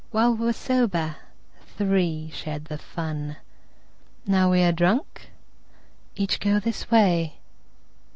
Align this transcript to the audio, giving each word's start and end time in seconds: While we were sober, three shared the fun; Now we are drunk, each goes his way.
While 0.09 0.33
we 0.33 0.45
were 0.47 0.53
sober, 0.53 1.15
three 1.77 2.31
shared 2.33 2.65
the 2.65 2.79
fun; 2.79 3.35
Now 4.25 4.49
we 4.49 4.63
are 4.63 4.71
drunk, 4.71 5.29
each 6.15 6.39
goes 6.39 6.63
his 6.63 6.89
way. 6.89 7.37